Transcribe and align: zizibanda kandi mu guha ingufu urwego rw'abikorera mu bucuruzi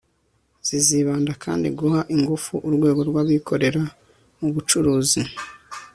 zizibanda 0.67 1.31
kandi 1.43 1.65
mu 1.69 1.73
guha 1.79 2.01
ingufu 2.15 2.53
urwego 2.67 3.01
rw'abikorera 3.09 3.83
mu 4.39 4.47
bucuruzi 4.53 5.21